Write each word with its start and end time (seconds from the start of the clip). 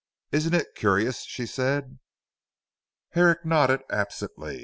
"Isn't 0.31 0.55
it 0.55 0.73
curious?" 0.73 1.19
she 1.25 1.45
said. 1.45 1.99
Herrick 3.09 3.45
nodded 3.45 3.83
absently. 3.91 4.59